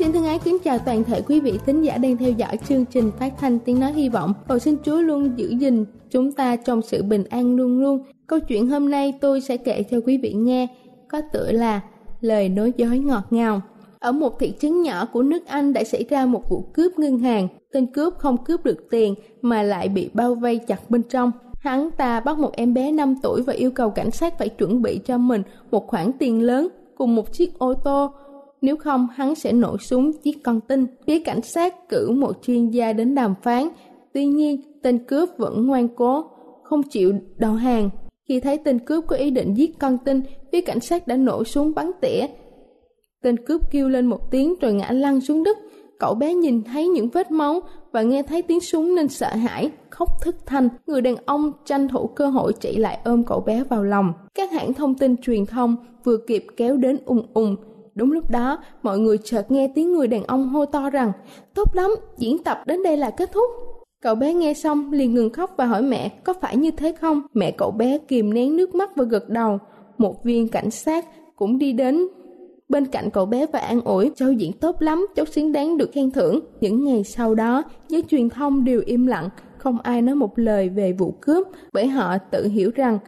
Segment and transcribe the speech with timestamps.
[0.00, 2.84] Xin thân ái kính chào toàn thể quý vị thính giả đang theo dõi chương
[2.84, 4.34] trình phát thanh tiếng nói hy vọng.
[4.48, 8.04] Cầu xin Chúa luôn giữ gìn chúng ta trong sự bình an luôn luôn.
[8.26, 10.66] Câu chuyện hôm nay tôi sẽ kể cho quý vị nghe,
[11.08, 11.80] có tựa là
[12.20, 13.60] lời nói dối ngọt ngào.
[13.98, 17.18] Ở một thị trấn nhỏ của nước Anh đã xảy ra một vụ cướp ngân
[17.18, 17.48] hàng.
[17.72, 21.32] Tên cướp không cướp được tiền mà lại bị bao vây chặt bên trong.
[21.60, 24.82] Hắn ta bắt một em bé 5 tuổi và yêu cầu cảnh sát phải chuẩn
[24.82, 28.10] bị cho mình một khoản tiền lớn cùng một chiếc ô tô
[28.62, 30.86] nếu không hắn sẽ nổ súng giết con tin.
[31.06, 33.68] Phía cảnh sát cử một chuyên gia đến đàm phán,
[34.14, 36.24] tuy nhiên tên cướp vẫn ngoan cố,
[36.62, 37.90] không chịu đầu hàng.
[38.28, 40.22] Khi thấy tên cướp có ý định giết con tin,
[40.52, 42.26] phía cảnh sát đã nổ súng bắn tỉa.
[43.22, 45.58] Tên cướp kêu lên một tiếng rồi ngã lăn xuống đất.
[45.98, 47.60] Cậu bé nhìn thấy những vết máu
[47.92, 50.68] và nghe thấy tiếng súng nên sợ hãi, khóc thất thanh.
[50.86, 54.12] Người đàn ông tranh thủ cơ hội chạy lại ôm cậu bé vào lòng.
[54.34, 57.56] Các hãng thông tin truyền thông vừa kịp kéo đến ung ung,
[57.94, 61.12] Đúng lúc đó, mọi người chợt nghe tiếng người đàn ông hô to rằng
[61.54, 63.50] Tốt lắm, diễn tập đến đây là kết thúc.
[64.02, 67.22] Cậu bé nghe xong liền ngừng khóc và hỏi mẹ có phải như thế không?
[67.34, 69.58] Mẹ cậu bé kìm nén nước mắt và gật đầu.
[69.98, 71.06] Một viên cảnh sát
[71.36, 72.08] cũng đi đến
[72.68, 75.90] bên cạnh cậu bé và an ủi cháu diễn tốt lắm, cháu xứng đáng được
[75.92, 76.40] khen thưởng.
[76.60, 79.28] Những ngày sau đó, giới truyền thông đều im lặng,
[79.58, 82.98] không ai nói một lời về vụ cướp bởi họ tự hiểu rằng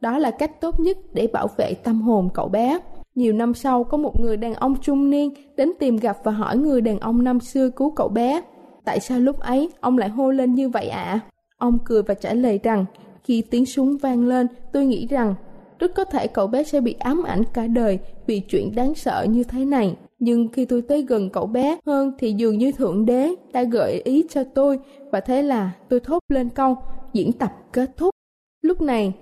[0.00, 2.78] đó là cách tốt nhất để bảo vệ tâm hồn cậu bé.
[3.14, 6.56] Nhiều năm sau, có một người đàn ông trung niên đến tìm gặp và hỏi
[6.56, 8.42] người đàn ông năm xưa cứu cậu bé.
[8.84, 11.02] Tại sao lúc ấy ông lại hô lên như vậy ạ?
[11.02, 11.20] À?
[11.58, 12.84] Ông cười và trả lời rằng,
[13.24, 15.34] khi tiếng súng vang lên, tôi nghĩ rằng
[15.78, 19.26] rất có thể cậu bé sẽ bị ám ảnh cả đời vì chuyện đáng sợ
[19.28, 19.96] như thế này.
[20.18, 24.02] Nhưng khi tôi tới gần cậu bé hơn thì dường như Thượng Đế đã gợi
[24.04, 24.78] ý cho tôi
[25.10, 26.76] và thế là tôi thốt lên câu
[27.12, 28.10] diễn tập kết thúc.
[28.62, 29.12] Lúc này,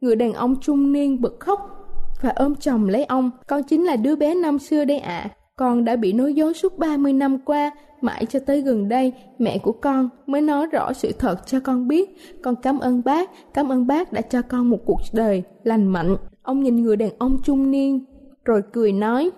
[0.00, 1.79] người đàn ông trung niên bật khóc
[2.20, 3.30] và ôm chồng lấy ông.
[3.46, 5.18] Con chính là đứa bé năm xưa đây ạ.
[5.18, 5.30] À.
[5.56, 7.70] Con đã bị nói dối suốt 30 năm qua,
[8.00, 11.88] mãi cho tới gần đây, mẹ của con mới nói rõ sự thật cho con
[11.88, 12.16] biết.
[12.42, 16.16] Con cảm ơn bác, cảm ơn bác đã cho con một cuộc đời lành mạnh.
[16.42, 18.04] Ông nhìn người đàn ông trung niên,
[18.44, 19.30] rồi cười nói,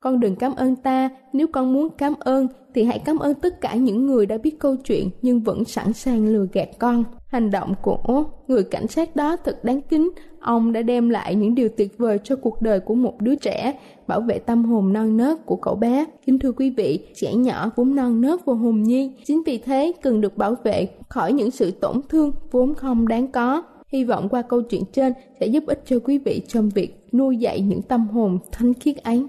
[0.00, 3.60] con đừng cảm ơn ta, nếu con muốn cảm ơn thì hãy cảm ơn tất
[3.60, 7.04] cả những người đã biết câu chuyện nhưng vẫn sẵn sàng lừa gạt con.
[7.34, 10.10] Hành động của người cảnh sát đó thật đáng kính.
[10.40, 13.78] Ông đã đem lại những điều tuyệt vời cho cuộc đời của một đứa trẻ,
[14.06, 16.04] bảo vệ tâm hồn non nớt của cậu bé.
[16.26, 19.92] Kính thưa quý vị, trẻ nhỏ vốn non nớt và hồn nhiên, chính vì thế
[20.02, 23.62] cần được bảo vệ khỏi những sự tổn thương vốn không đáng có.
[23.88, 27.36] Hy vọng qua câu chuyện trên sẽ giúp ích cho quý vị trong việc nuôi
[27.36, 29.26] dạy những tâm hồn thanh khiết ấy.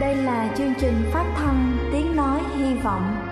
[0.00, 3.31] Đây là chương trình phát thanh Tiếng Nói Hy Vọng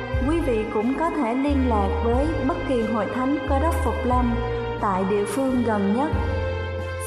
[0.29, 4.05] quý vị cũng có thể liên lạc với bất kỳ hội thánh cơ đốc Phục
[4.05, 4.33] Lâm
[4.81, 6.11] tại địa phương gần nhất.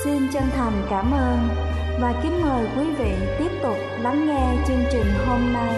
[0.05, 1.39] Xin chân thành cảm ơn
[2.01, 5.75] và kính mời quý vị tiếp tục lắng nghe chương trình hôm nay.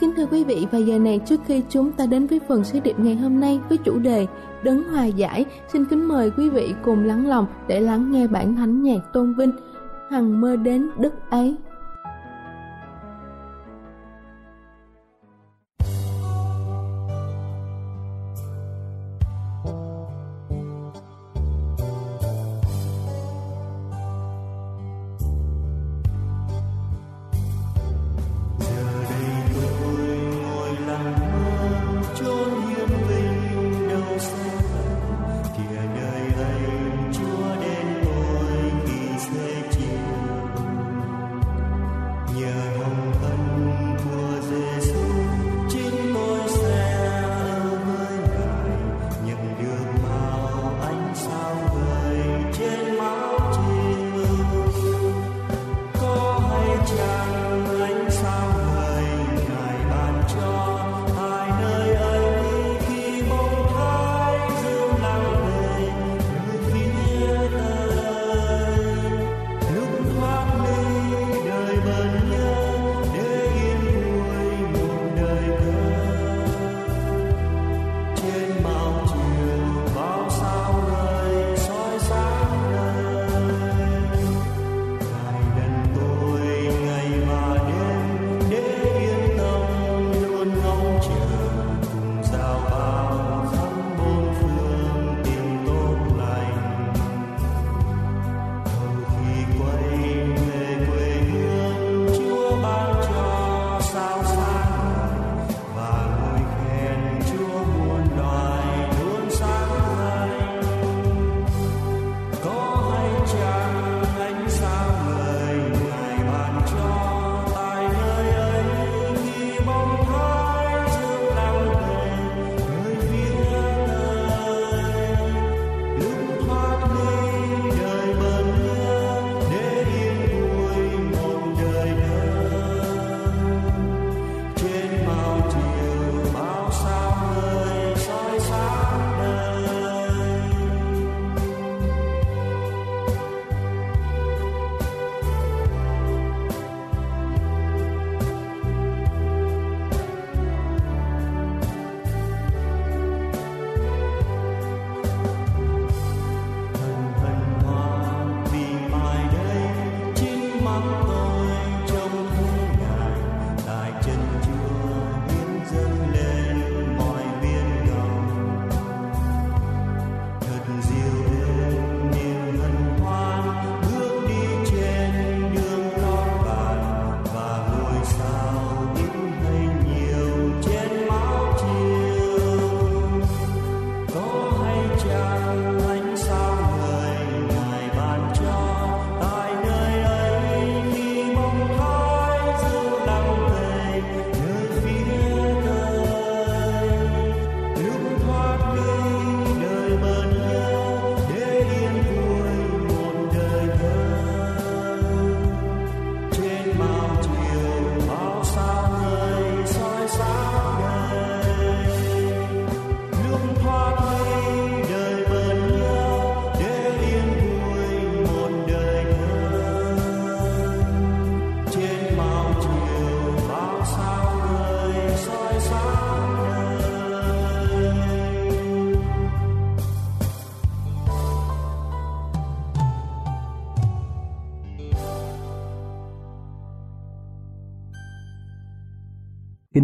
[0.00, 2.80] Kính thưa quý vị, và giờ này trước khi chúng ta đến với phần sứ
[2.80, 4.26] điệp ngày hôm nay với chủ đề
[4.62, 8.56] Đấng Hòa Giải, xin kính mời quý vị cùng lắng lòng để lắng nghe bản
[8.56, 9.52] thánh nhạc tôn vinh
[10.10, 11.56] Hằng mơ đến đất ấy.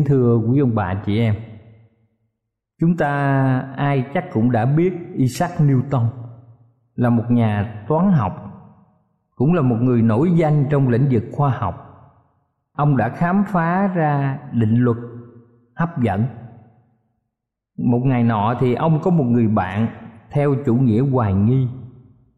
[0.06, 1.34] Thưa quý ông bà chị em.
[2.80, 3.10] Chúng ta
[3.76, 6.08] ai chắc cũng đã biết Isaac Newton
[6.94, 8.32] Là một nhà toán học,
[9.34, 11.82] Cũng là một người nổi danh trong lĩnh vực khoa học.
[12.72, 14.96] Ông đã khám phá ra định luật
[15.76, 16.24] hấp dẫn.
[17.78, 19.88] Một ngày nọ thì ông có một người bạn
[20.30, 21.68] Theo chủ nghĩa hoài nghi.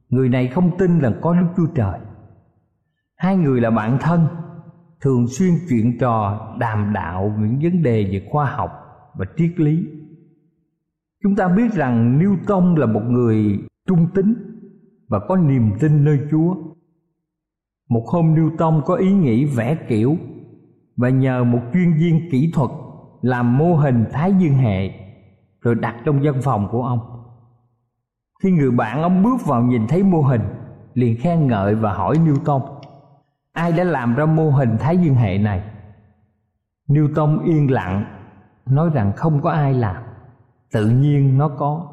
[0.09, 2.01] Người này không tin là có Đức Chúa Trời.
[3.17, 4.27] Hai người là bạn thân
[5.00, 8.71] thường xuyên chuyện trò, đàm đạo những vấn đề về khoa học
[9.14, 9.85] và triết lý
[11.23, 14.35] Chúng ta biết rằng Newton là một người trung tính
[15.09, 16.55] và có niềm tin nơi Chúa.
[17.88, 20.17] Một hôm Newton có ý nghĩ vẽ kiểu
[20.97, 22.71] và nhờ một chuyên viên kỹ thuật
[23.23, 24.90] làm mô hình thái dương hệ
[25.61, 26.99] rồi đặt trong văn phòng của ông.
[28.43, 30.43] Khi người bạn ông bước vào nhìn thấy mô hình,
[30.95, 32.78] liền khen ngợi và hỏi Newton
[33.59, 35.62] ai đã làm ra mô hình thái dương hệ này?
[36.88, 38.05] Newton yên lặng,
[38.67, 40.03] nói rằng không có ai làm.
[40.73, 41.87] Tự nhiên nó có.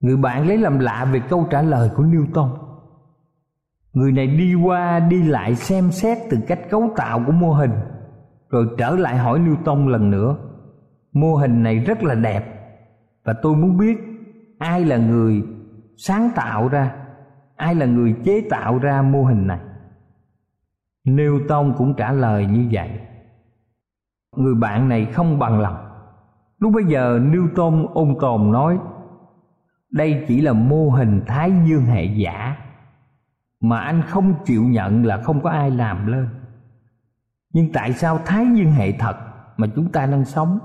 [0.00, 2.56] Người bạn lấy làm lạ về câu trả lời của Newton.
[3.92, 7.72] Người này đi qua, đi lại xem xét từ cách cấu tạo của mô hình,
[8.50, 10.36] rồi trở lại hỏi Newton lần nữa.
[11.12, 12.44] Mô hình này rất là đẹp,
[13.24, 13.98] và tôi muốn biết
[14.58, 15.42] ai là người
[15.96, 16.94] sáng tạo ra,
[17.56, 19.60] ai là người chế tạo ra mô hình này.
[21.16, 22.90] Newton cũng trả lời như vậy.
[24.36, 25.76] Người bạn này không bằng lòng.
[26.58, 28.78] Lúc bấy giờ Newton ôn tồn nói,
[29.90, 32.56] đây chỉ là mô hình thái dương hệ giả,
[33.60, 36.28] mà anh không chịu nhận là không có ai làm lên.
[37.52, 39.16] Nhưng tại sao thái dương hệ thật
[39.56, 40.58] mà chúng ta đang sống?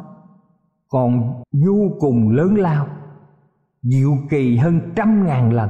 [0.90, 2.88] Còn vô cùng lớn lao,
[3.82, 5.70] diệu kỳ hơn trăm ngàn lần.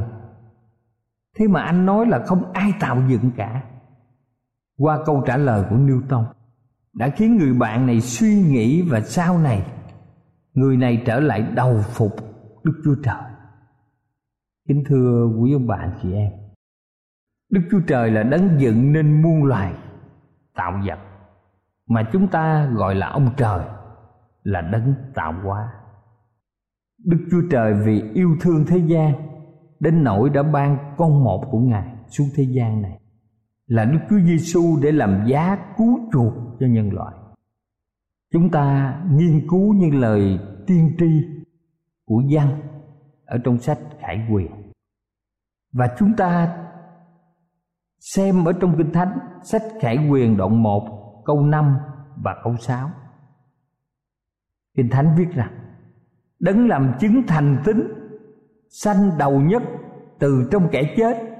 [1.37, 3.63] Thế mà anh nói là không ai tạo dựng cả
[4.77, 6.25] qua câu trả lời của Newton
[6.93, 9.71] đã khiến người bạn này suy nghĩ và sau này
[10.53, 12.11] người này trở lại đầu phục
[12.63, 13.31] Đức Chúa Trời.
[14.67, 16.31] Kính thưa quý ông bạn chị em,
[17.51, 19.73] Đức Chúa Trời là đấng dựng nên muôn loài
[20.55, 20.99] tạo vật
[21.89, 23.65] mà chúng ta gọi là ông trời
[24.43, 25.69] là đấng tạo hóa.
[27.05, 29.13] Đức Chúa Trời vì yêu thương thế gian
[29.79, 32.99] đến nỗi đã ban con một của Ngài xuống thế gian này
[33.67, 37.15] là Đức Chúa Giêsu để làm giá cứu chuộc cho nhân loại.
[38.33, 41.05] Chúng ta nghiên cứu những lời tiên tri
[42.05, 42.61] của văn
[43.25, 44.51] ở trong sách Khải Quyền.
[45.73, 46.57] Và chúng ta
[47.99, 51.77] xem ở trong Kinh Thánh, sách Khải Quyền đoạn 1 câu 5
[52.23, 52.91] và câu 6.
[54.77, 55.53] Kinh Thánh viết rằng,
[56.39, 57.77] Đấng làm chứng thành tín,
[58.69, 59.63] sanh đầu nhất
[60.19, 61.34] từ trong kẻ chết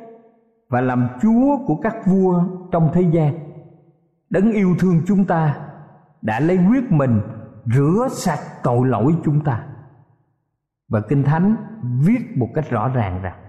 [0.70, 3.34] và làm chúa của các vua trong thế gian.
[4.30, 5.68] Đấng yêu thương chúng ta
[6.22, 7.22] đã lấy huyết mình
[7.66, 9.68] rửa sạch tội lỗi chúng ta.
[10.88, 11.56] Và kinh thánh
[12.00, 13.40] viết một cách rõ ràng rằng,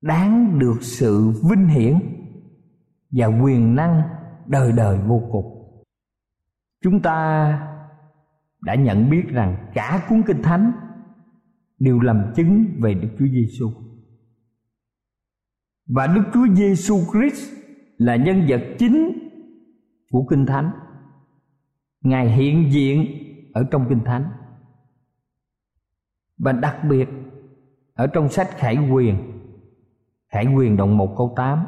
[0.00, 1.98] đáng được sự vinh hiển
[3.10, 4.02] và quyền năng
[4.46, 5.54] đời đời vô cùng.
[6.82, 7.50] Chúng ta
[8.60, 10.72] đã nhận biết rằng cả cuốn kinh thánh
[11.78, 13.70] đều làm chứng về Đức Chúa Giêsu
[15.88, 17.52] và Đức Chúa Giêsu Christ
[17.98, 19.28] là nhân vật chính
[20.10, 20.70] của Kinh Thánh.
[22.00, 23.06] Ngài hiện diện
[23.52, 24.24] ở trong Kinh Thánh.
[26.38, 27.08] Và đặc biệt
[27.94, 29.16] ở trong sách Khải Quyền,
[30.28, 31.66] Khải Quyền đoạn 1 câu 8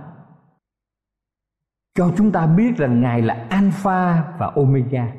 [1.95, 5.13] cho chúng ta biết rằng Ngài là Alpha và Omega.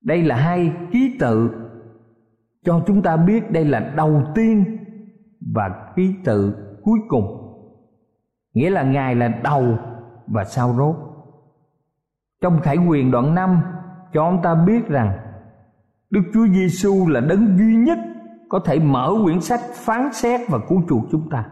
[0.00, 1.50] Đây là hai ký tự
[2.64, 4.78] cho chúng ta biết đây là đầu tiên
[5.54, 7.56] và ký tự cuối cùng
[8.54, 9.78] nghĩa là ngài là đầu
[10.26, 10.96] và sau rốt
[12.40, 13.62] trong khải quyền đoạn 5
[14.12, 15.18] cho ông ta biết rằng
[16.10, 17.98] Đức Chúa Giêsu là đấng duy nhất
[18.48, 21.44] có thể mở quyển sách phán xét và cứu chuộc chúng ta.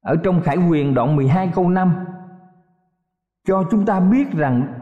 [0.00, 1.94] Ở trong Khải Quyền đoạn 12 câu 5
[3.46, 4.80] cho chúng ta biết rằng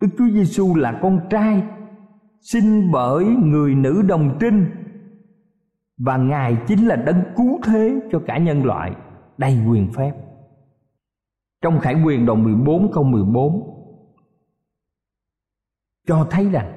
[0.00, 1.62] Đức Chúa Giêsu là con trai
[2.40, 4.81] sinh bởi người nữ đồng trinh
[6.04, 8.92] và Ngài chính là đấng cứu thế cho cả nhân loại,
[9.38, 10.12] đầy quyền phép.
[11.62, 13.68] Trong Khải Quyền đoạn 14 câu 14
[16.06, 16.72] cho thấy rằng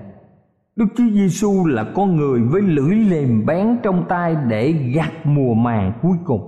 [0.76, 5.54] Đức Chúa Giêsu là con người với lưỡi lềm bén trong tay để gặt mùa
[5.54, 6.42] màng cuối cùng.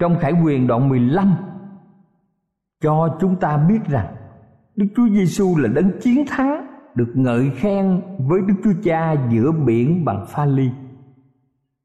[0.00, 1.34] Trong Khải Quyền đoạn 15
[2.82, 4.14] cho chúng ta biết rằng
[4.76, 9.52] Đức Chúa Giêsu là đấng chiến thắng được ngợi khen với Đức Chúa Cha giữa
[9.52, 10.70] biển bằng pha ly.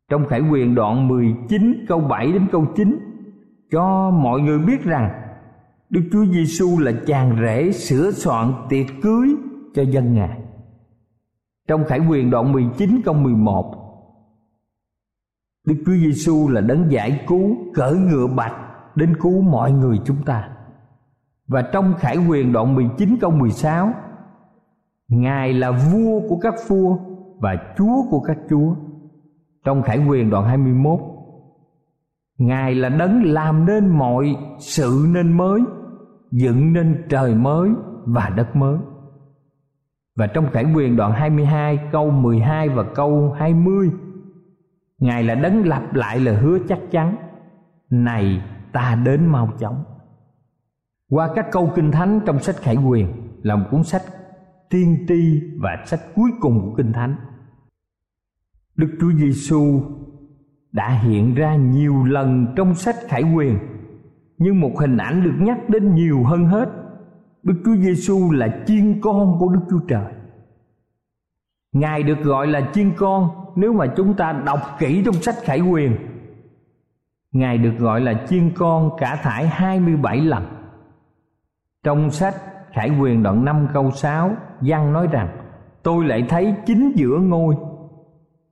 [0.09, 2.97] Trong Khải Quyền đoạn 19 câu 7 đến câu 9
[3.71, 5.21] cho mọi người biết rằng
[5.89, 9.35] Đức Chúa Giêsu là chàng rể sửa soạn tiệc cưới
[9.74, 10.39] cho dân Ngài.
[11.67, 13.81] Trong Khải Quyền đoạn 19 câu 11
[15.67, 18.55] Đức Chúa Giêsu là đấng giải cứu, cởi ngựa bạch
[18.95, 20.50] đến cứu mọi người chúng ta.
[21.47, 23.93] Và trong Khải Quyền đoạn 19 câu 16
[25.07, 26.97] Ngài là vua của các vua
[27.39, 28.75] và chúa của các chúa
[29.65, 31.00] trong Khải Quyền đoạn 21
[32.38, 35.62] Ngài là đấng làm nên mọi sự nên mới,
[36.31, 37.69] Dựng nên trời mới
[38.05, 38.77] và đất mới.
[40.15, 43.91] Và trong Khải Quyền đoạn 22 câu 12 và câu 20
[45.00, 47.15] Ngài là đấng lặp lại lời hứa chắc chắn,
[47.89, 48.41] Này,
[48.72, 49.84] ta đến mau chóng.
[51.10, 53.07] Qua các câu kinh thánh trong sách Khải Quyền,
[53.41, 54.01] Là một cuốn sách
[54.69, 57.15] tiên tri và sách cuối cùng của kinh thánh.
[58.75, 59.82] Đức Chúa Giêsu
[60.72, 63.58] đã hiện ra nhiều lần trong sách Khải Quyền
[64.38, 66.70] nhưng một hình ảnh được nhắc đến nhiều hơn hết,
[67.44, 70.13] Đức Chúa Giêsu là chiên con của Đức Chúa Trời.
[71.72, 75.62] Ngài được gọi là chiên con nếu mà chúng ta đọc kỹ trong sách Khải
[75.62, 75.96] Quyền
[77.32, 80.44] Ngài được gọi là chiên con cả thải 27 lần.
[81.84, 82.36] Trong sách
[82.72, 85.38] Khải Quyền đoạn 5 câu 6 Giăng nói rằng,
[85.84, 87.55] Tôi lại thấy chính giữa ngôi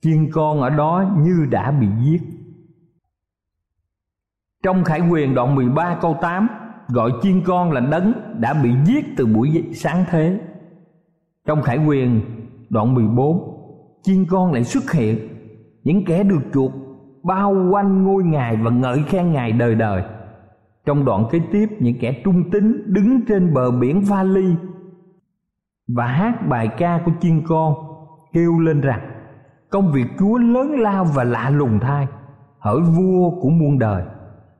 [0.03, 2.21] Chiên con ở đó như đã bị giết.
[4.63, 6.47] Trong Khải Quyền đoạn 13 câu 8
[6.87, 10.39] Gọi chiên con là đấng đã bị giết từ buổi sáng thế.
[11.47, 12.21] Trong Khải Quyền
[12.69, 13.53] đoạn 14
[14.03, 15.17] Chiên con lại xuất hiện.
[15.83, 16.71] Những kẻ được chuộc
[17.23, 20.03] bao quanh ngôi ngài và ngợi khen ngài đời đời.
[20.85, 24.55] Trong đoạn kế tiếp, những kẻ trung tín đứng trên bờ biển vali
[25.87, 27.73] và hát bài ca của chiên con
[28.33, 29.12] kêu lên rằng
[29.73, 32.07] công việc Chúa lớn lao và lạ lùng thay.
[32.59, 34.03] Hỡi vua của muôn đời.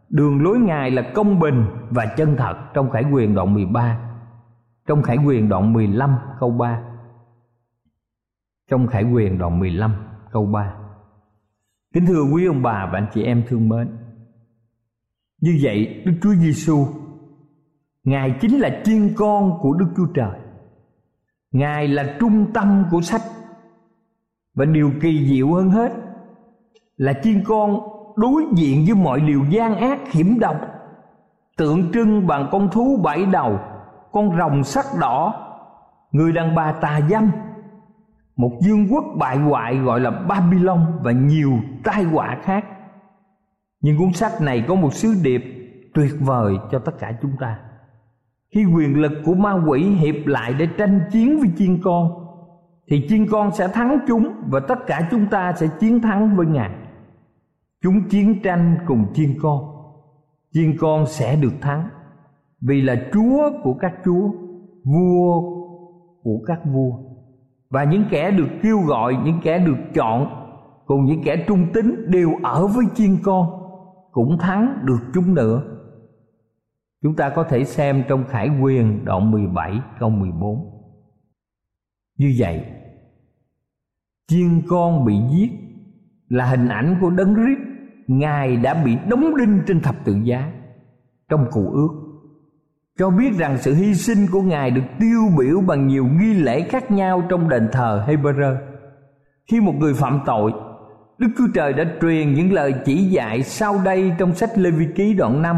[0.09, 3.99] Đường lối ngài là công bình và chân thật trong khải quyền đoạn 13
[4.87, 6.83] trong khải quyền đoạn 15 câu 3
[8.69, 9.95] trong khải quyền đoạn 15
[10.31, 10.73] câu 3
[11.93, 13.97] kính thưa quý ông bà và anh chị em thương mến.
[15.41, 16.87] Như vậy, Đức Chúa Giêsu
[18.03, 20.39] Ngài chính là chiên con của Đức Chúa Trời.
[21.51, 23.21] Ngài là trung tâm của sách
[24.55, 25.91] và điều kỳ diệu hơn hết
[26.97, 27.79] Là chiên con
[28.15, 30.57] đối diện với mọi điều gian ác, hiểm độc.
[31.57, 33.59] Tượng trưng bằng con thú bảy đầu,
[34.11, 35.33] Con rồng sắc đỏ,
[36.11, 37.31] Người đàn bà tà dâm.
[38.35, 42.65] Một vương quốc bại hoại gọi là Babylon Và nhiều tai họa khác.
[43.81, 45.43] Nhưng cuốn sách này có một sứ điệp
[45.93, 47.59] tuyệt vời cho tất cả chúng ta.
[48.55, 52.22] Khi quyền lực của ma quỷ hiệp lại để tranh chiến với chiên con
[52.87, 56.45] thì chiên con sẽ thắng chúng và tất cả chúng ta sẽ chiến thắng với
[56.45, 56.71] ngài.
[57.81, 59.59] Chúng chiến tranh cùng chiên con.
[60.53, 61.89] Chiên con sẽ được thắng.
[62.61, 64.29] Vì là chúa của các chúa,
[64.85, 65.41] vua
[66.23, 66.91] của các vua.
[67.69, 70.27] Và những kẻ được kêu gọi, những kẻ được chọn,
[70.85, 73.47] cùng những kẻ trung tín đều ở với chiên con,
[74.11, 75.61] cũng thắng được chúng nữa.
[77.01, 80.72] Chúng ta có thể xem trong Khải Quyền đoạn 17 câu 14
[82.17, 82.65] như vậy,
[84.27, 85.49] Chiên con bị giết
[86.29, 87.57] Là hình ảnh của đấng rít
[88.07, 90.51] Ngài đã bị đóng đinh trên thập tự giá
[91.29, 91.89] Trong cụ ước.
[92.99, 96.61] Cho biết rằng sự hy sinh của Ngài được tiêu biểu bằng nhiều nghi lễ
[96.61, 98.55] khác nhau trong đền thờ Hebrew.
[99.51, 100.51] Khi một người phạm tội,
[101.17, 104.87] Đức Chúa Trời đã truyền những lời chỉ dạy sau đây trong sách Lê Vi
[104.95, 105.57] Ký đoạn 5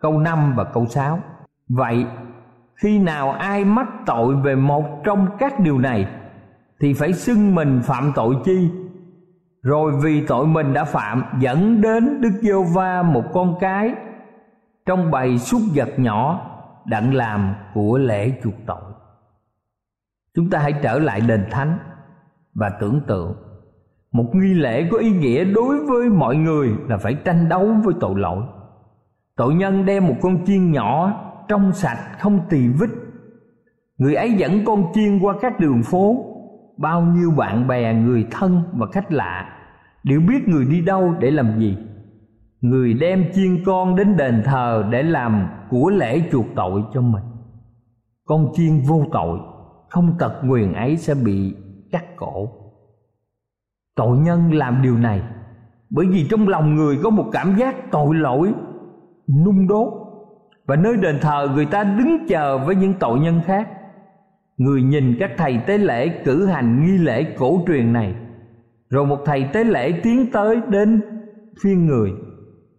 [0.00, 1.20] câu 5 và câu 6
[1.68, 2.06] Vậy
[2.82, 6.06] khi nào ai mắc tội về một trong các điều này,
[6.80, 8.70] thì phải xưng mình phạm tội chi
[9.62, 13.94] rồi vì tội mình đã phạm, dẫn đến Đức Giêsu va một con cái
[14.86, 16.46] trong bầy súc vật nhỏ
[16.84, 18.92] đặng làm của lễ chuộc tội.
[20.34, 21.78] Chúng ta hãy trở lại đền thánh
[22.54, 23.34] và tưởng tượng
[24.12, 27.94] một nghi lễ có ý nghĩa đối với mọi người là phải tranh đấu với
[28.00, 28.42] tội lỗi
[29.36, 32.86] tội nhân đem một con chiên nhỏ trong sạch, không tỳ vết
[33.98, 36.24] người ấy dẫn con chiên qua các đường phố.
[36.76, 39.58] Bao nhiêu bạn bè, người thân và khách lạ
[40.04, 41.76] đều biết người đi đâu để làm gì.
[42.60, 47.24] Người đem chiên con đến đền thờ để làm của lễ chuộc tội cho mình.
[48.26, 49.38] Con chiên vô tội,
[49.88, 51.54] không tật nguyền ấy sẽ bị
[51.92, 52.48] cắt cổ.
[53.96, 55.22] Tội nhân làm điều này
[55.90, 58.54] bởi vì trong lòng người có một cảm giác tội lỗi,
[59.44, 59.99] nung đốt
[60.70, 63.68] và nơi đền thờ người ta đứng chờ với những tội nhân khác.
[64.56, 68.14] Người nhìn các thầy tế lễ cử hành nghi lễ cổ truyền này.
[68.90, 71.00] Rồi một thầy tế lễ tiến tới đến
[71.62, 72.10] phiên người.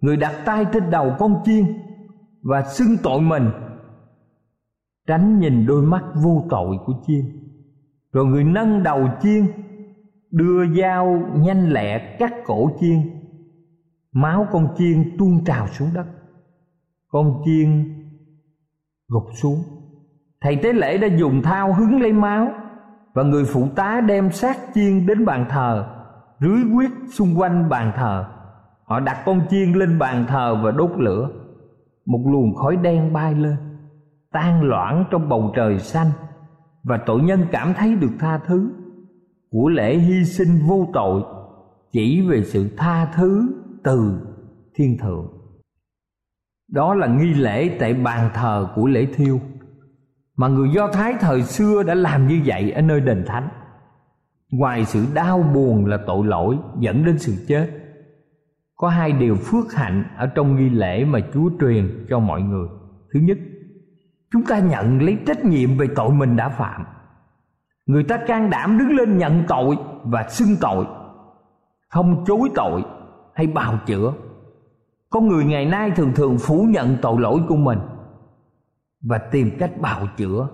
[0.01, 1.65] Người đặt tay trên đầu con chiên
[2.41, 3.49] và xưng tội mình.
[5.08, 7.21] Tránh nhìn đôi mắt vô tội của chiên.
[8.13, 9.45] Rồi người nâng đầu chiên,
[10.32, 12.99] đưa dao nhanh lẹ cắt cổ chiên.
[14.12, 16.06] Máu con chiên tuôn trào xuống đất
[17.12, 17.95] con chiên
[19.08, 19.63] gục xuống.
[20.41, 22.47] Thầy tế lễ đã dùng thao hứng lấy máu
[23.13, 25.88] và người phụ tá đem xác chiên đến bàn thờ,
[26.39, 28.26] rưới quyết xung quanh bàn thờ.
[28.84, 31.30] Họ đặt con chiên lên bàn thờ và đốt lửa.
[32.06, 33.56] Một luồng khói đen bay lên,
[34.32, 36.08] tan loãng trong bầu trời xanh
[36.84, 38.71] và tội nhân cảm thấy được tha thứ.
[39.52, 41.21] Của lễ hy sinh vô tội
[41.91, 43.50] chỉ về sự tha thứ
[43.84, 44.21] từ
[44.76, 45.40] thiên thượng
[46.71, 49.39] đó là nghi lễ tại bàn thờ của lễ thiêu.
[50.38, 53.49] Mà người do thái thời xưa đã làm như vậy ở nơi đền thánh.
[54.51, 57.69] Ngoài sự đau buồn là tội lỗi dẫn đến sự chết.
[58.75, 62.67] Có hai điều phước hạnh ở trong nghi lễ mà chúa truyền cho mọi người.
[63.13, 63.38] Thứ nhất,
[64.31, 66.86] chúng ta nhận lấy trách nhiệm về tội mình đã phạm.
[67.86, 70.86] Người ta can đảm đứng lên nhận tội và xưng tội,
[71.89, 72.84] không chối tội
[73.34, 74.13] hay bào chữa
[75.12, 77.80] con người ngày nay thường thường phủ nhận tội lỗi của mình
[79.02, 80.47] và tìm cách bào chữa.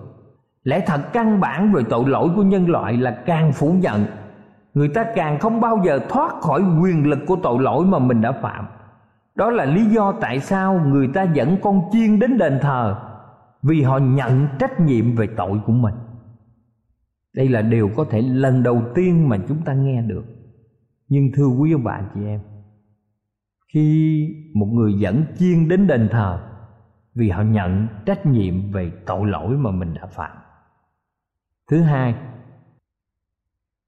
[0.62, 4.04] Lẽ thật căn bản về tội lỗi của nhân loại là càng phủ nhận,
[4.74, 8.20] người ta càng không bao giờ thoát khỏi quyền lực của tội lỗi mà mình
[8.20, 8.66] đã phạm.
[9.34, 12.96] Đó là lý do tại sao người ta dẫn con chiên đến đền thờ,
[13.62, 15.94] vì họ nhận trách nhiệm về tội của mình.
[17.36, 20.24] Đây là điều có thể lần đầu tiên mà chúng ta nghe được.
[21.08, 22.40] Nhưng thưa quý ông bà, chị em
[23.72, 26.40] khi một người dẫn chiên đến đền thờ,
[27.14, 30.36] vì họ nhận trách nhiệm về tội lỗi mà mình đã phạm.
[31.70, 32.14] Thứ hai,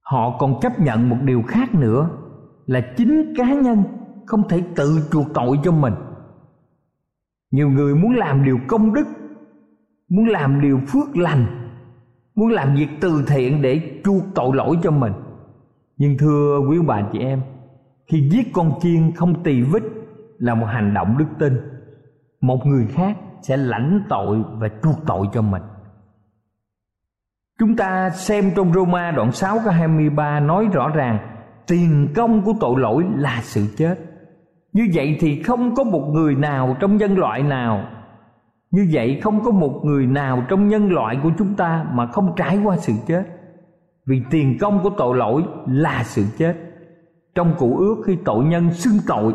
[0.00, 2.10] họ còn chấp nhận một điều khác nữa
[2.66, 3.82] là chính cá nhân
[4.26, 5.94] không thể tự chuộc tội cho mình.
[7.50, 9.06] Nhiều người muốn làm điều công đức,
[10.08, 11.70] muốn làm điều phước lành,
[12.34, 15.12] muốn làm việc từ thiện để chuộc tội lỗi cho mình.
[15.96, 17.42] Nhưng thưa quý bà chị em
[18.10, 19.82] khi giết con chiên không tỳ vết
[20.38, 21.52] là một hành động đức tin.
[22.40, 25.62] Một người khác sẽ lãnh tội và chuộc tội cho mình.
[27.58, 31.18] Chúng ta xem trong Roma đoạn 6 câu 23 nói rõ ràng,
[31.66, 33.98] tiền công của tội lỗi là sự chết.
[34.72, 37.84] Như vậy thì không có một người nào trong nhân loại nào,
[38.70, 42.32] Như vậy không có một người nào trong nhân loại của chúng ta mà không
[42.36, 43.22] trải qua sự chết.
[44.06, 46.69] Vì tiền công của tội lỗi là sự chết.
[47.40, 49.34] Trong cụ ước khi tội nhân xưng tội,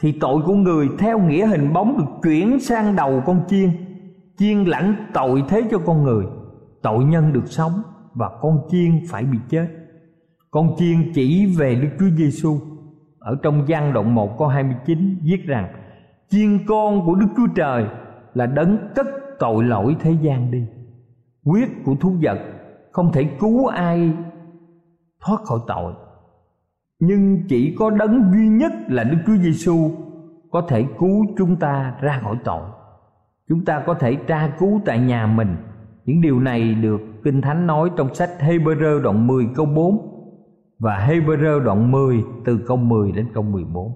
[0.00, 3.70] Thì tội của người theo nghĩa hình bóng được chuyển sang đầu con chiên
[4.38, 6.24] Chiên lãnh tội thế cho con người
[6.82, 7.72] tội nhân được sống
[8.14, 9.66] và con chiên phải bị chết.
[10.50, 12.58] Con chiên chỉ về Đức Chúa Giêsu
[13.18, 15.72] ở trong gian đoạn 1 câu 29 viết rằng,
[16.30, 17.84] chiên con của Đức Chúa Trời
[18.34, 19.06] là đấng tất
[19.38, 20.64] tội lỗi thế gian đi.
[21.44, 22.38] Quyết của thú vật
[22.92, 24.12] không thể cứu ai
[25.20, 25.92] thoát khỏi tội.
[27.00, 29.90] Nhưng chỉ có đấng duy nhất là Đức Chúa Giêsu
[30.50, 32.68] có thể cứu chúng ta ra khỏi tội.
[33.48, 35.56] Chúng ta có thể tra cứu tại nhà mình
[36.04, 40.10] những điều này được Kinh Thánh nói trong sách Hebrew đoạn 10 câu 4
[40.78, 43.92] và Hebrew đoạn 10 từ câu 10 đến câu 14.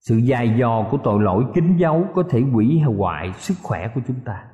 [0.00, 4.00] Sự dài dò của tội lỗi kín dấu có thể hủy hoại sức khỏe của
[4.06, 4.44] chúng ta.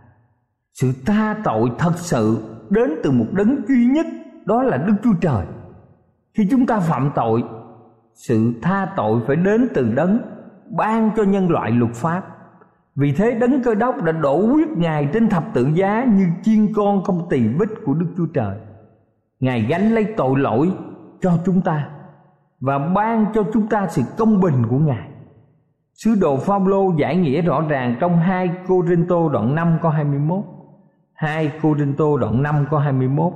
[0.72, 4.07] Sự tha tội thật sự đến từ một đấng duy nhất,
[4.44, 5.46] đó là Đức Chúa Trời.
[6.34, 7.44] Khi chúng ta phạm tội,
[8.14, 10.18] sự tha tội phải đến từ đấng
[10.70, 12.22] ban cho nhân loại luật pháp.
[12.94, 16.72] Vì thế đấng cơ đốc đã đổ huyết ngài trên thập tự giá như chiên
[16.74, 18.56] con không tỳ vết của đức chúa trời.
[19.40, 20.72] Ngài gánh lấy tội lỗi
[21.20, 21.88] cho chúng ta
[22.60, 25.08] và ban cho chúng ta sự công bình của ngài.
[25.94, 29.90] Sứ đồ Phaolô giải nghĩa rõ ràng trong 2 Cô Rinh Tô đoạn 5 câu
[29.90, 30.44] 21
[31.12, 33.32] 2 Cô Rinh Tô đoạn 5 câu 21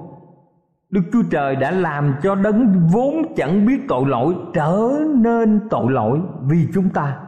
[0.91, 5.93] Đức Chúa Trời đã làm cho đấng vốn chẳng biết tội lỗi trở nên tội
[5.93, 7.21] lỗi vì chúng ta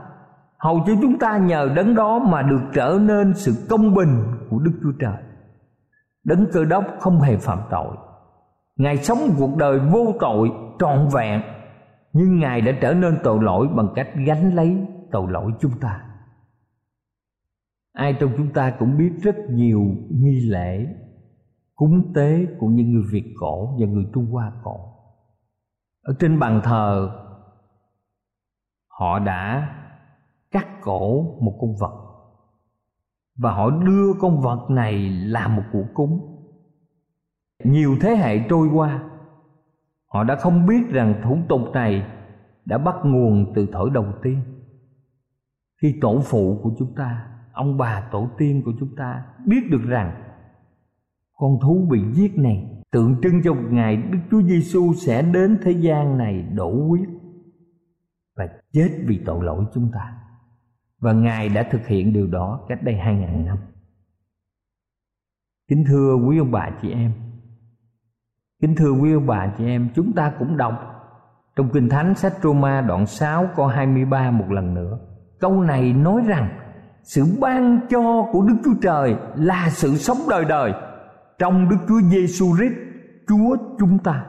[0.61, 4.59] hầu cho chúng ta nhờ đấng đó mà được trở nên sự công bình của
[4.59, 5.23] Đức Chúa Trời.
[6.25, 7.97] Đấng cơ đốc không hề phạm tội.
[8.77, 11.43] Ngài sống cuộc đời vô tội, trọn vẹn,
[12.13, 16.01] nhưng Ngài đã trở nên tội lỗi bằng cách gánh lấy tội lỗi chúng ta.
[17.93, 20.87] Ai trong chúng ta cũng biết rất nhiều nghi lễ
[21.81, 24.81] cúng tế của những người Việt cổ và người Trung Hoa cổ.
[26.03, 27.11] Ở trên bàn thờ,
[28.89, 29.75] họ đã
[30.51, 31.93] cắt cổ một con vật.
[33.37, 36.21] Và họ đưa con vật này làm một cuộc cúng.
[37.65, 39.11] Nhiều thế hệ trôi qua,
[40.07, 42.07] họ đã không biết rằng thủ tục này
[42.65, 44.43] đã bắt nguồn từ thổi đầu tiên.
[45.83, 49.83] Khi tổ phụ của chúng ta, ông bà tổ tiên của chúng ta biết được
[49.87, 50.30] rằng
[51.41, 55.59] con thú bị giết này tượng trưng cho một ngày Đức Chúa Giêsu sẽ đến
[55.63, 57.09] thế gian này đổ huyết
[58.37, 60.17] và chết vì tội lỗi chúng ta
[60.99, 63.59] và Ngài đã thực hiện điều đó cách đây 2.000 năm.
[65.69, 67.13] Kính thưa quý ông bà chị em,
[68.63, 70.75] kính thưa quý ông bà chị em, chúng ta cũng đọc
[71.57, 74.99] trong Kinh Thánh sách Roma đoạn 6 câu 23 một lần nữa.
[75.41, 76.49] Câu này nói rằng
[77.03, 80.73] sự ban cho của Đức Chúa Trời là sự sống đời đời
[81.41, 82.75] trong Đức Chúa Giêsu Christ,
[83.29, 84.27] Chúa chúng ta.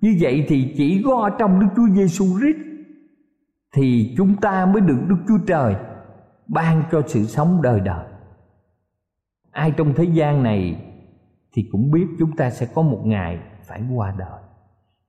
[0.00, 2.56] Như vậy thì chỉ có ở trong Đức Chúa Giêsu Christ
[3.74, 5.74] thì chúng ta mới được Đức Chúa Trời
[6.46, 8.06] ban cho sự sống đời đời.
[9.50, 10.84] Ai trong thế gian này
[11.52, 14.40] thì cũng biết chúng ta sẽ có một ngày phải qua đời.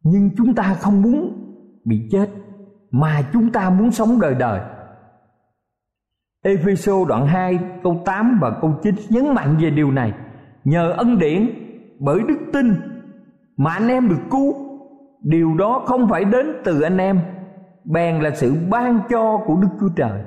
[0.04, 1.34] Nhưng chúng ta không muốn
[1.86, 2.30] bị chết
[2.92, 4.62] mà chúng ta muốn sống đời đời.
[6.44, 10.14] Ephesos đoạn 2 câu 8 và câu 9 nhấn mạnh về điều này.
[10.64, 11.50] Nhờ ân điển
[12.00, 12.76] bởi đức tin
[13.58, 14.56] mà anh em được cứu.
[15.22, 17.20] Điều đó không phải đến từ anh em,
[17.86, 20.24] bèn là sự ban cho của Đức Chúa Trời.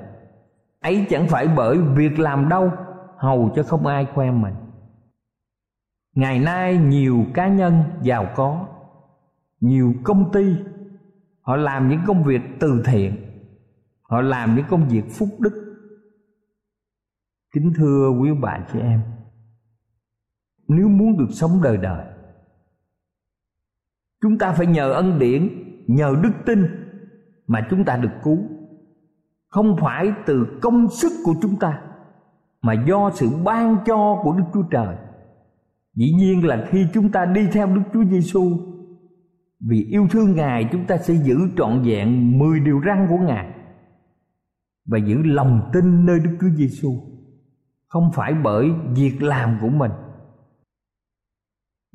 [0.81, 2.71] Ấy chẳng phải bởi việc làm đâu,
[3.17, 4.53] hầu cho không ai khoe mình.
[6.15, 8.67] Ngày nay nhiều cá nhân giàu có,
[9.61, 10.55] nhiều công ty
[11.41, 13.15] họ làm những công việc từ thiện,
[14.01, 15.65] họ làm những công việc phúc đức
[17.53, 19.01] kính thưa quý bạn chị em
[20.67, 22.05] nếu muốn được sống đời đời,
[24.21, 25.49] chúng ta phải nhờ ân điển,
[25.87, 26.65] nhờ đức tin
[27.47, 28.37] mà chúng ta được cứu
[29.47, 31.81] không phải từ công sức của chúng ta,
[32.61, 34.95] mà do sự ban cho của Đức Chúa Trời.
[35.93, 38.57] Dĩ nhiên là khi chúng ta đi theo Đức Chúa Giêsu
[39.59, 43.53] vì yêu thương Ngài, chúng ta sẽ giữ trọn vẹn 10 điều răn của Ngài
[44.85, 46.91] và giữ lòng tin nơi Đức Chúa Giêsu
[47.87, 49.91] không phải bởi việc làm của mình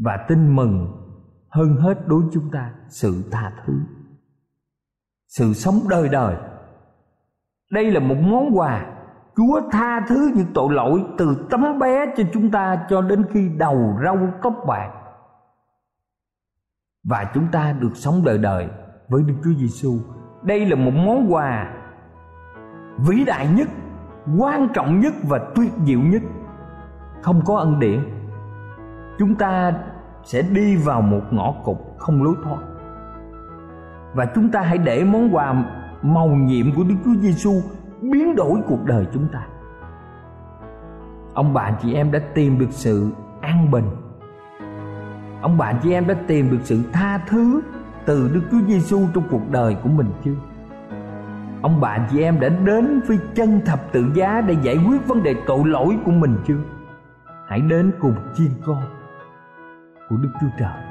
[0.04, 0.96] và tin mừng
[1.48, 3.72] hơn hết đối chúng ta sự tha thứ,
[5.28, 6.36] sự sống đời đời.
[7.70, 8.86] Đây là một món quà
[9.36, 13.48] chúa tha thứ những tội lỗi từ tấm bé cho chúng ta cho đến khi
[13.48, 14.90] đầu râu tóc bạc.
[17.04, 18.68] Và chúng ta được sống đời đời
[19.08, 19.98] với Đức Chúa Giêsu.
[20.42, 21.72] Đây là một món quà
[22.98, 23.68] vĩ đại nhất,
[24.38, 26.22] quan trọng nhất và tuyệt diệu nhất.
[27.22, 28.19] Không có ân điển
[29.20, 29.72] chúng ta
[30.24, 32.58] sẽ đi vào một ngõ cụt không lối thoát
[34.14, 35.64] và chúng ta hãy để món quà
[36.02, 37.52] màu nhiệm của Đức Chúa Giêsu
[38.00, 39.46] biến đổi cuộc đời chúng ta.
[41.34, 43.84] Ông bà chị em đã tìm được sự an bình.
[45.42, 47.60] Ông bà chị em đã tìm được sự tha thứ
[48.04, 50.34] từ Đức Chúa Giêsu trong cuộc đời của mình chưa?
[51.62, 55.22] ông bà chị em đã đến với chân thập tự giá để giải quyết vấn
[55.22, 56.58] đề tội lỗi của mình chưa
[57.48, 58.82] hãy đến cùng chiên con
[60.10, 60.82] của đức chúa trời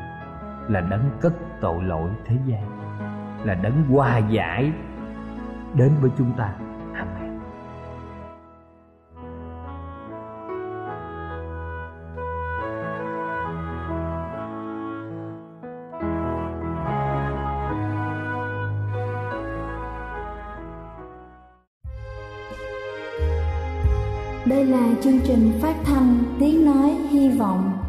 [0.67, 2.63] là đấng cất tội lỗi thế gian,
[3.43, 4.71] là đấng hòa giải
[5.75, 6.53] đến với chúng ta.
[24.45, 27.88] Đây là chương trình phát thanh Tiếng Nói Hy Vọng